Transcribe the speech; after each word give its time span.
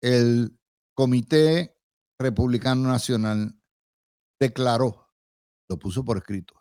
el 0.00 0.58
Comité 0.94 1.76
Republicano 2.18 2.88
Nacional 2.88 3.60
declaró, 4.40 5.08
lo 5.68 5.78
puso 5.78 6.04
por 6.04 6.18
escrito, 6.18 6.54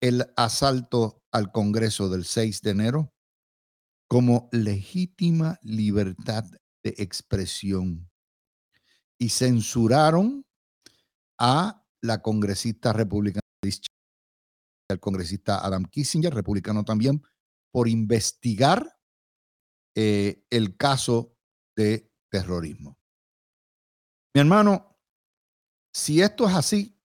el 0.00 0.26
asalto 0.36 1.22
al 1.32 1.50
Congreso 1.52 2.08
del 2.08 2.24
6 2.24 2.62
de 2.62 2.70
enero 2.70 3.14
como 4.08 4.48
legítima 4.52 5.58
libertad 5.62 6.44
de 6.82 6.94
expresión 6.98 8.10
y 9.18 9.30
censuraron 9.30 10.44
a 11.38 11.84
la 12.02 12.22
congresista 12.22 12.92
republicana, 12.92 13.42
el 14.90 15.00
congresista 15.00 15.64
Adam 15.64 15.84
Kissinger, 15.84 16.32
republicano 16.32 16.84
también, 16.84 17.22
por 17.70 17.88
investigar 17.88 18.98
eh, 19.94 20.44
el 20.50 20.76
caso 20.76 21.37
de 21.78 22.12
terrorismo. 22.28 22.98
Mi 24.34 24.40
hermano, 24.40 24.98
si 25.92 26.20
esto 26.20 26.48
es 26.48 26.54
así, 26.54 27.00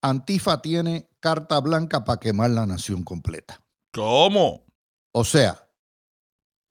Antifa 0.00 0.62
tiene 0.62 1.10
carta 1.20 1.60
blanca 1.60 2.02
para 2.02 2.18
quemar 2.18 2.50
la 2.50 2.64
nación 2.64 3.04
completa. 3.04 3.62
¿Cómo? 3.92 4.64
O 5.12 5.24
sea, 5.24 5.68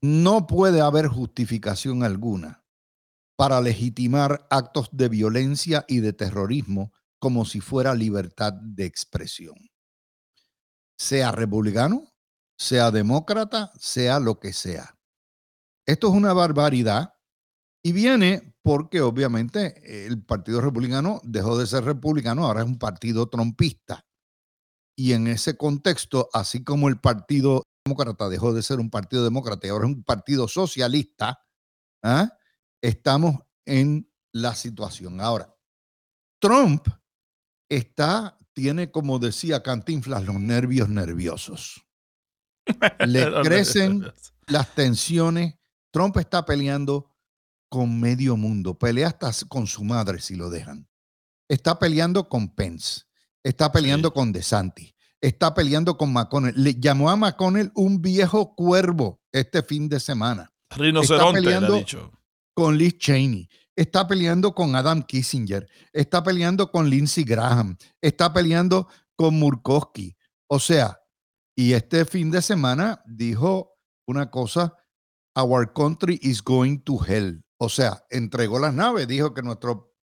no 0.02 0.47
puede 0.47 0.81
haber 0.81 1.08
justificación 1.08 2.03
alguna 2.03 2.66
para 3.38 3.61
legitimar 3.61 4.47
actos 4.50 4.89
de 4.91 5.08
violencia 5.08 5.85
y 5.88 6.00
de 6.00 6.13
terrorismo 6.13 6.91
como 7.19 7.45
si 7.45 7.61
fuera 7.61 7.94
libertad 7.94 8.53
de 8.53 8.85
expresión. 8.85 9.69
Sea 10.97 11.31
republicano, 11.31 12.11
sea 12.58 12.89
demócrata, 12.89 13.72
sea 13.78 14.19
lo 14.19 14.39
que 14.39 14.53
sea. 14.53 14.97
Esto 15.92 16.08
es 16.08 16.14
una 16.14 16.31
barbaridad 16.31 17.16
y 17.84 17.92
viene 17.92 18.56
porque 18.64 19.02
obviamente 19.02 20.06
el 20.08 20.23
Partido 20.23 20.61
Republicano 20.61 21.20
dejó 21.25 21.58
de 21.58 21.67
ser 21.67 21.84
republicano, 21.84 22.45
ahora 22.45 22.61
es 22.61 22.66
un 22.66 22.80
partido 22.80 23.28
trompista. 23.28 24.08
Y 24.97 25.12
en 25.12 25.28
ese 25.28 25.57
contexto, 25.57 26.29
así 26.31 26.63
como 26.63 26.88
el 26.88 27.02
Partido 27.02 27.63
Demócrata 27.84 28.29
dejó 28.29 28.53
de 28.53 28.63
ser 28.63 28.79
un 28.79 28.90
partido 28.90 29.25
demócrata 29.25 29.68
y 29.68 29.69
ahora 29.69 29.90
es 29.90 29.96
un 29.96 30.03
partido 30.06 30.47
socialista, 30.47 31.44
¿ah? 32.03 32.38
estamos 32.81 33.40
en 33.66 34.09
la 34.31 34.56
situación. 34.56 35.19
Ahora, 35.19 35.53
Trump 36.40 36.88
está, 37.69 38.38
tiene, 38.53 38.91
como 38.91 39.19
decía 39.19 39.62
Cantinflas, 39.62 40.23
los 40.23 40.40
nervios 40.40 40.88
nerviosos. 40.88 41.85
Le 43.06 43.41
crecen 43.44 44.09
las 44.47 44.73
tensiones 44.73 45.56
Trump 45.91 46.18
está 46.18 46.46
peleando 46.46 47.12
con 47.69 48.00
medio 48.00 48.35
mundo, 48.35 48.78
pelea 48.78 49.07
hasta 49.07 49.31
con 49.47 49.68
su 49.68 49.84
madre 49.84 50.19
si 50.19 50.35
lo 50.35 50.50
dejan. 50.50 50.90
Está 51.47 51.79
peleando 51.79 52.28
con 52.28 52.53
Pence, 52.53 53.03
está 53.44 53.72
peleando 53.72 54.13
con 54.13 54.31
DeSantis, 54.31 54.94
está 55.19 55.53
peleando 55.53 55.97
con 55.97 56.12
McConnell. 56.12 56.53
Le 56.56 56.75
llamó 56.75 57.09
a 57.09 57.16
McConnell 57.16 57.72
un 57.75 58.02
viejo 58.02 58.56
cuervo 58.56 59.22
este 59.31 59.62
fin 59.63 59.90
de 59.90 60.00
semana. 60.00 60.52
Rinoceronte, 60.72 61.40
está 61.40 61.41
peleando 61.41 61.75
dicho. 61.75 62.12
con 62.53 62.78
Liz 62.78 62.97
Cheney, 62.97 63.50
está 63.75 64.08
peleando 64.08 64.53
con 64.53 64.75
Adam 64.75 65.03
Kissinger, 65.03 65.68
está 65.91 66.23
peleando 66.23 66.72
con 66.72 66.90
Lindsey 66.90 67.23
Graham, 67.23 67.78
está 68.02 68.31
peleando 68.34 68.88
con 69.16 69.38
Murkowski. 69.38 70.16
O 70.47 70.59
sea, 70.59 71.00
y 71.56 71.73
este 71.73 72.06
fin 72.06 72.31
de 72.31 72.41
semana 72.41 73.02
dijo 73.06 73.78
una 74.06 74.29
cosa 74.29 74.75
Our 75.36 75.72
country 75.74 76.19
is 76.22 76.44
going 76.44 76.80
to 76.80 77.00
hell. 77.08 77.42
O 77.58 77.69
sea, 77.69 78.03
entregó 78.09 78.59
las 78.59 78.74
naves, 78.74 79.08
dijo 79.08 79.34
que 79.34 79.42
nuestro, 79.42 79.94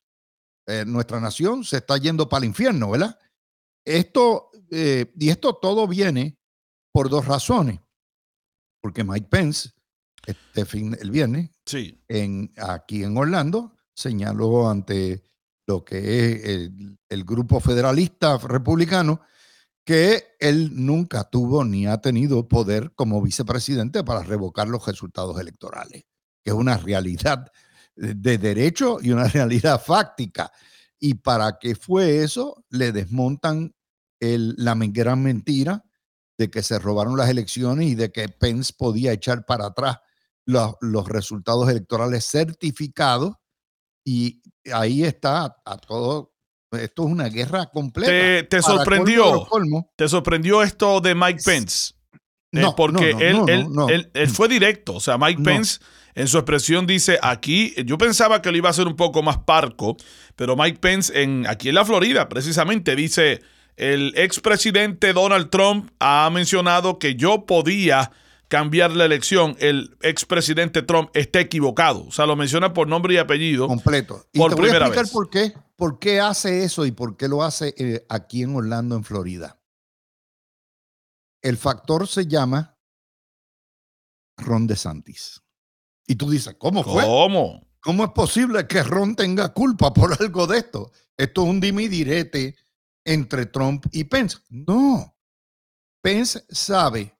eh, 0.67 0.85
nuestra 0.87 1.21
nación 1.21 1.65
se 1.65 1.79
está 1.79 1.97
yendo 1.99 2.29
para 2.29 2.45
el 2.45 2.51
infierno, 2.51 2.91
¿verdad? 2.91 3.19
Esto, 3.85 4.51
eh, 4.71 5.13
y 5.19 5.29
esto 5.29 5.55
todo 5.57 5.87
viene 5.89 6.39
por 6.93 7.11
dos 7.11 7.27
razones. 7.27 7.81
Porque 8.81 9.03
Mike 9.03 9.29
Pence, 9.29 9.71
este 10.27 10.65
fin, 10.65 10.97
el 11.01 11.11
viernes, 11.11 11.51
sí. 11.67 12.01
en, 12.09 12.53
aquí 12.57 13.03
en 13.03 13.17
Orlando, 13.17 13.75
señaló 13.95 14.71
ante 14.71 15.25
lo 15.67 15.85
que 15.85 15.99
es 15.99 16.45
el, 16.45 16.99
el 17.09 17.25
grupo 17.25 17.61
federalista 17.61 18.39
republicano 18.39 19.21
que 19.89 20.37
él 20.39 20.73
nunca 20.75 21.25
tuvo 21.25 21.65
ni 21.65 21.87
ha 21.87 21.97
tenido 21.97 22.47
poder 22.47 22.93
como 22.95 23.23
vicepresidente 23.23 24.05
para 24.05 24.23
revocar 24.23 24.69
los 24.69 24.85
resultados 24.87 25.41
electorales, 25.41 26.05
que 26.45 26.51
es 26.51 26.53
una 26.53 26.77
realidad 26.77 27.51
de 27.97 28.37
derecho 28.37 28.99
y 29.01 29.13
una 29.13 29.25
realidad 29.29 29.83
fáctica. 29.83 30.53
Y 31.01 31.15
para 31.15 31.59
qué 31.59 31.75
fue 31.75 32.23
eso, 32.23 32.67
le 32.69 32.93
desmontan 32.93 33.75
la 34.21 34.77
gran 34.79 35.23
mentira 35.23 35.83
de 36.37 36.51
que 36.51 36.63
se 36.63 36.79
robaron 36.79 37.17
las 37.17 37.31
elecciones 37.31 37.89
y 37.89 37.95
de 37.95 38.13
que 38.13 38.29
Pence 38.29 38.75
podía 38.77 39.15
echar 39.15 39.47
para 39.47 39.69
atrás 39.69 40.01
los, 40.45 40.75
los 40.83 41.09
resultados 41.09 41.67
electorales 41.71 42.27
certificados. 42.27 43.37
Y 44.05 44.43
ahí 44.71 45.05
está 45.05 45.57
a 45.65 45.79
todo 45.79 46.35
esto 46.73 47.07
es 47.07 47.13
una 47.13 47.29
guerra 47.29 47.67
completa. 47.67 48.49
¿Te, 48.49 48.63
sorprendió? 48.63 49.47
¿Te 49.97 50.09
sorprendió 50.09 50.63
esto 50.63 51.01
de 51.01 51.15
Mike 51.15 51.41
Pence? 51.45 51.95
Eh, 52.53 52.61
no, 52.61 52.75
porque 52.75 53.11
él, 53.11 53.71
él, 54.15 54.29
fue 54.29 54.49
directo. 54.49 54.95
O 54.95 55.01
sea, 55.01 55.19
Mike 55.19 55.43
Pence 55.43 55.81
en 56.15 56.29
su 56.29 56.39
expresión 56.39 56.87
dice 56.87 57.19
aquí, 57.23 57.75
yo 57.85 57.97
pensaba 57.97 58.43
que 58.43 58.51
lo 58.51 58.57
iba 58.57 58.69
a 58.69 58.71
hacer 58.71 58.87
un 58.87 58.97
poco 58.97 59.23
más 59.23 59.39
parco, 59.39 59.97
pero 60.35 60.57
Mike 60.57 60.79
Pence 60.81 61.23
en, 61.23 61.47
aquí 61.47 61.69
en 61.69 61.77
la 61.77 61.85
Florida 61.85 62.29
precisamente 62.29 62.97
dice, 62.97 63.41
el 63.77 64.13
expresidente 64.17 65.13
Donald 65.13 65.51
Trump 65.51 65.91
ha 66.01 66.29
mencionado 66.33 66.99
que 66.99 67.15
yo 67.15 67.47
podía 67.47 68.11
cambiar 68.49 68.93
la 68.93 69.05
elección, 69.05 69.57
el 69.61 69.97
expresidente 70.01 70.83
Trump 70.83 71.11
está 71.15 71.41
equivocado. 71.41 72.07
O 72.07 72.11
sea, 72.11 72.27
lo 72.27 72.35
menciona 72.35 72.73
por 72.73 72.89
nombre 72.89 73.15
y 73.15 73.19
apellido. 73.19 73.69
Completo. 73.69 74.27
Y 74.33 74.39
por 74.39 74.51
te 74.51 74.57
voy 74.57 74.65
primera 74.65 74.87
a 74.87 74.89
explicar 74.89 75.05
vez. 75.05 75.13
por 75.13 75.31
qué. 75.31 75.55
¿Por 75.77 75.99
qué 76.01 76.21
hace 76.21 76.65
eso 76.65 76.85
y 76.87 76.91
por 76.91 77.17
qué 77.17 77.29
lo 77.29 77.45
hace 77.45 77.75
eh, 77.79 78.05
aquí 78.09 78.43
en 78.43 78.57
Orlando, 78.57 78.97
en 78.97 79.05
Florida? 79.05 79.61
El 81.41 81.57
factor 81.57 82.09
se 82.09 82.27
llama 82.27 82.77
Ron 84.37 84.67
DeSantis. 84.67 85.41
Y 86.07 86.17
tú 86.17 86.31
dices, 86.31 86.57
¿cómo 86.59 86.83
fue? 86.83 87.05
¿Cómo? 87.05 87.69
¿Cómo 87.81 88.05
es 88.05 88.11
posible 88.11 88.67
que 88.67 88.83
Ron 88.83 89.15
tenga 89.15 89.53
culpa 89.53 89.93
por 89.95 90.17
algo 90.21 90.47
de 90.47 90.59
esto? 90.59 90.91
Esto 91.17 91.43
es 91.43 91.49
un 91.49 91.61
dimidirete 91.61 92.57
entre 93.05 93.47
Trump 93.47 93.87
y 93.93 94.05
Pence. 94.05 94.39
No. 94.49 95.17
Pence 96.03 96.45
sabe 96.49 97.18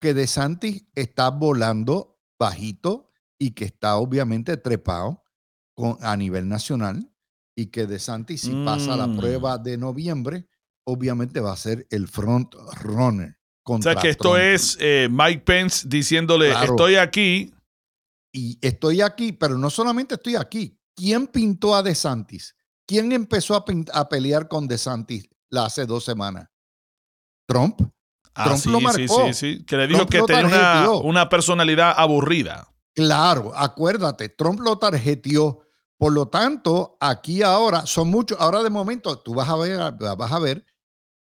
que 0.00 0.14
DeSantis 0.14 0.84
está 0.94 1.30
volando 1.30 2.18
bajito 2.38 3.10
y 3.38 3.52
que 3.52 3.64
está 3.66 3.96
obviamente 3.96 4.56
trepado 4.56 5.22
con, 5.74 5.98
a 6.00 6.16
nivel 6.16 6.48
nacional 6.48 7.12
y 7.56 7.66
que 7.66 7.86
DeSantis 7.86 8.40
si 8.42 8.54
pasa 8.64 8.96
la 8.96 9.06
Mm. 9.06 9.16
prueba 9.18 9.58
de 9.58 9.76
noviembre, 9.76 10.48
obviamente 10.86 11.40
va 11.40 11.52
a 11.52 11.56
ser 11.56 11.86
el 11.90 12.08
front 12.08 12.54
runner. 12.82 13.36
O 13.64 13.80
sea, 13.82 13.94
que 13.94 14.08
esto 14.08 14.36
es 14.36 14.76
eh, 14.80 15.08
Mike 15.10 15.42
Pence 15.42 15.86
diciéndole, 15.88 16.50
Claro. 16.50 16.72
estoy 16.72 16.96
aquí, 16.96 17.54
y 18.32 18.58
estoy 18.60 19.00
aquí, 19.02 19.32
pero 19.32 19.58
no 19.58 19.70
solamente 19.70 20.14
estoy 20.14 20.36
aquí. 20.36 20.78
¿Quién 20.96 21.26
pintó 21.26 21.74
a 21.74 21.82
DeSantis? 21.82 22.54
¿Quién 22.86 23.12
empezó 23.12 23.54
a, 23.54 23.64
a 23.92 24.08
pelear 24.08 24.48
con 24.48 24.66
DeSantis 24.66 25.28
la 25.50 25.66
hace 25.66 25.84
dos 25.86 26.04
semanas? 26.04 26.48
Trump. 27.46 27.80
Ah, 28.34 28.44
Trump 28.44 28.64
lo 28.66 28.80
marcó. 28.80 28.98
Sí, 28.98 29.32
sí, 29.32 29.34
sí. 29.34 29.64
Que 29.64 29.76
le 29.76 29.86
dijo 29.86 30.06
que 30.06 30.22
tenía 30.22 30.88
una, 30.88 30.90
una, 30.90 31.28
personalidad 31.28 31.94
aburrida. 31.96 32.68
Claro, 32.94 33.52
acuérdate, 33.54 34.28
Trump 34.28 34.60
lo 34.60 34.78
tarjeteó. 34.78 35.62
Por 35.96 36.12
lo 36.12 36.28
tanto, 36.28 36.96
aquí 36.98 37.42
ahora 37.42 37.84
son 37.84 38.08
muchos, 38.08 38.38
ahora 38.40 38.62
de 38.62 38.70
momento 38.70 39.18
tú 39.18 39.34
vas 39.34 39.48
a 39.48 39.56
ver, 39.56 39.92
vas 40.16 40.32
a 40.32 40.38
ver, 40.38 40.64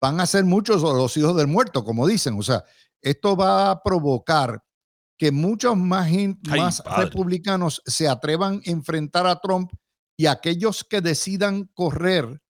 van 0.02 0.20
a 0.20 0.26
ser 0.26 0.44
muchos 0.44 0.82
los 0.82 1.16
hijos 1.16 1.36
del 1.38 1.48
muerto, 1.48 1.86
como 1.86 2.06
dicen. 2.06 2.38
O 2.38 2.44
sea, 2.44 2.64
esto 3.02 3.38
va 3.38 3.72
a 3.72 3.82
provocar 3.82 4.62
que 5.18 5.32
muchos 5.32 5.78
más, 5.78 6.10
más 6.50 6.84
republicanos 6.98 7.82
se 7.86 8.10
atrevan 8.10 8.62
a 8.66 8.70
enfrentar 8.70 9.28
a 9.28 9.40
Trump 9.40 9.72
y 10.18 10.26
aquellos 10.26 10.84
que 10.84 11.02
decidan 11.02 11.70
correr 11.74 12.42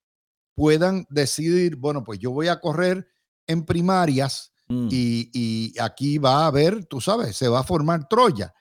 puedan 0.55 1.05
decidir, 1.09 1.75
bueno, 1.75 2.03
pues 2.03 2.19
yo 2.19 2.31
voy 2.31 2.47
a 2.47 2.59
correr 2.59 3.07
en 3.47 3.65
primarias 3.65 4.51
mm. 4.67 4.87
y, 4.91 5.29
y, 5.33 5.79
aquí 5.79 6.17
va 6.17 6.43
a 6.43 6.47
haber, 6.47 6.85
tú 6.85 7.01
sabes, 7.01 7.35
se 7.35 7.47
va 7.47 7.59
a 7.59 7.63
formar 7.63 8.07
Troya. 8.07 8.53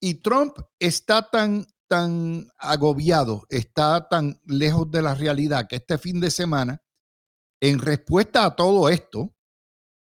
Y 0.00 0.14
Trump 0.16 0.56
está 0.78 1.30
tan, 1.30 1.66
tan 1.88 2.48
agobiado, 2.58 3.46
está 3.48 4.08
tan 4.08 4.40
lejos 4.44 4.90
de 4.90 5.02
la 5.02 5.14
realidad 5.14 5.66
que 5.68 5.76
este 5.76 5.98
fin 5.98 6.20
de 6.20 6.30
semana, 6.30 6.82
en 7.60 7.78
respuesta 7.78 8.44
a 8.44 8.56
todo 8.56 8.88
esto, 8.88 9.34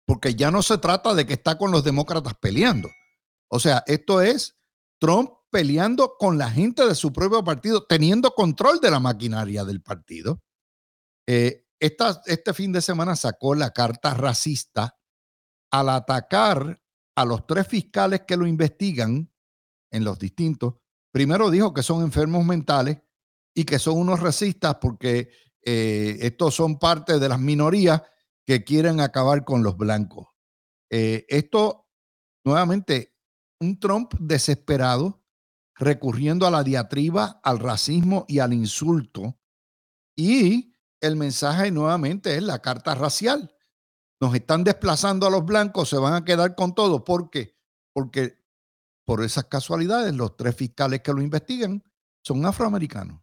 porque 0.07 0.35
ya 0.35 0.51
no 0.51 0.63
se 0.63 0.79
trata 0.79 1.15
de 1.15 1.27
que 1.27 1.35
está 1.35 1.59
con 1.59 1.71
los 1.71 1.85
demócratas 1.85 2.35
peleando. 2.41 2.89
O 3.49 3.61
sea, 3.61 3.83
esto 3.87 4.21
es 4.21 4.57
Trump 4.99 5.31
peleando 5.51 6.15
con 6.19 6.39
la 6.39 6.51
gente 6.51 6.87
de 6.87 6.95
su 6.95 7.13
propio 7.13 7.43
partido, 7.45 7.85
teniendo 7.87 8.33
control 8.33 8.81
de 8.81 8.91
la 8.91 9.01
maquinaria 9.01 9.65
del 9.65 9.83
partido. 9.83 10.43
Eh, 11.27 11.67
este 11.81 12.55
fin 12.55 12.73
de 12.73 12.83
semana 12.83 13.17
sacó 13.17 13.55
la 13.55 13.71
carta 13.71 14.15
racista 14.15 14.99
al 15.71 15.89
atacar 15.91 16.83
a 17.17 17.25
los 17.25 17.47
tres 17.47 17.67
fiscales 17.67 18.23
que 18.27 18.37
lo 18.37 18.47
investigan 18.47 19.31
en 19.91 20.05
los 20.05 20.19
distintos. 20.19 20.75
Primero 21.13 21.51
dijo 21.51 21.73
que 21.73 21.83
son 21.83 22.03
enfermos 22.03 22.45
mentales 22.45 22.99
y 23.55 23.65
que 23.65 23.79
son 23.79 23.99
unos 23.99 24.21
racistas 24.21 24.77
porque 24.81 25.31
eh, 25.65 26.17
estos 26.21 26.55
son 26.55 26.79
parte 26.79 27.19
de 27.19 27.29
las 27.29 27.41
minorías 27.41 28.03
que 28.47 28.65
quieren 28.65 29.01
acabar 29.01 29.45
con 29.45 29.63
los 29.63 29.77
blancos. 29.77 30.29
Eh, 30.91 31.27
esto, 31.29 31.89
nuevamente, 32.45 33.15
un 33.61 33.79
Trump 33.79 34.15
desesperado, 34.19 35.23
recurriendo 35.75 36.47
a 36.47 36.51
la 36.51 36.63
diatriba, 36.63 37.41
al 37.43 37.59
racismo 37.59 38.25
y 38.29 38.39
al 38.39 38.53
insulto. 38.53 39.39
Y 40.17 40.78
el 41.01 41.17
mensaje 41.17 41.71
nuevamente 41.71 42.37
es 42.37 42.43
la 42.43 42.61
carta 42.61 42.95
racial. 42.95 43.55
Nos 44.21 44.35
están 44.35 44.65
desplazando 44.65 45.27
a 45.27 45.31
los 45.31 45.45
blancos, 45.45 45.89
se 45.89 45.97
van 45.97 46.15
a 46.15 46.25
quedar 46.25 46.55
con 46.55 46.75
todo. 46.75 47.05
¿Por 47.05 47.31
qué? 47.31 47.57
Porque 47.93 48.39
por 49.05 49.23
esas 49.23 49.45
casualidades, 49.45 50.15
los 50.15 50.37
tres 50.37 50.57
fiscales 50.57 51.01
que 51.01 51.13
lo 51.13 51.23
investigan 51.23 51.83
son 52.23 52.45
afroamericanos. 52.45 53.23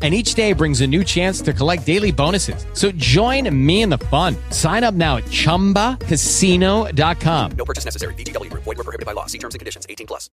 and 0.00 0.14
each 0.14 0.32
day 0.32 0.54
brings 0.54 0.80
a 0.80 0.86
new 0.86 1.04
chance 1.04 1.42
to 1.42 1.52
collect 1.52 1.84
daily 1.84 2.12
bonuses. 2.12 2.64
So 2.72 2.90
join 2.92 3.54
me 3.54 3.82
in 3.82 3.90
the 3.90 3.98
fun. 3.98 4.34
Sign 4.48 4.82
up 4.82 4.94
now 4.94 5.18
at 5.18 5.24
ChumbaCasino.com. 5.24 7.52
No 7.52 7.64
purchase 7.66 7.84
necessary. 7.84 8.14
BGW. 8.14 8.48
Void 8.54 8.64
were 8.64 8.74
prohibited 8.76 9.04
by 9.04 9.12
law. 9.12 9.26
See 9.26 9.36
terms 9.36 9.54
and 9.54 9.58
conditions. 9.58 9.86
18 9.90 10.06
plus. 10.06 10.30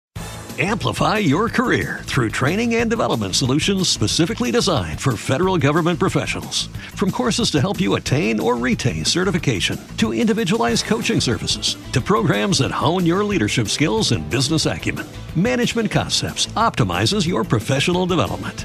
Amplify 0.58 1.18
your 1.18 1.50
career 1.50 2.00
through 2.04 2.30
training 2.30 2.76
and 2.76 2.88
development 2.88 3.36
solutions 3.36 3.90
specifically 3.90 4.50
designed 4.50 4.98
for 4.98 5.18
federal 5.18 5.58
government 5.58 6.00
professionals. 6.00 6.68
From 6.94 7.10
courses 7.10 7.50
to 7.50 7.60
help 7.60 7.78
you 7.78 7.96
attain 7.96 8.40
or 8.40 8.56
retain 8.56 9.04
certification, 9.04 9.78
to 9.98 10.14
individualized 10.14 10.86
coaching 10.86 11.20
services, 11.20 11.76
to 11.92 12.00
programs 12.00 12.60
that 12.60 12.70
hone 12.70 13.04
your 13.04 13.22
leadership 13.22 13.68
skills 13.68 14.12
and 14.12 14.30
business 14.30 14.64
acumen, 14.64 15.06
Management 15.34 15.90
Concepts 15.90 16.46
optimizes 16.56 17.26
your 17.26 17.44
professional 17.44 18.06
development. 18.06 18.64